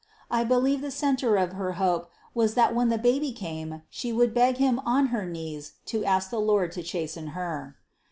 I 0.31 0.43
believe 0.43 0.81
the 0.81 0.89
centre 0.89 1.35
of 1.35 1.51
her 1.53 1.73
hope 1.73 2.09
was 2.33 2.55
that 2.55 2.73
when 2.73 2.89
the 2.89 2.97
baby 2.97 3.31
came 3.31 3.83
she 3.87 4.11
would 4.11 4.33
beg 4.33 4.57
him 4.57 4.79
on 4.83 5.09
her 5.13 5.25
knees 5.27 5.73
to 5.85 6.03
ask 6.05 6.31
the 6.31 6.41
Lord 6.41 6.71
to 6.71 6.81
chasten 6.81 7.27
her. 7.37 7.75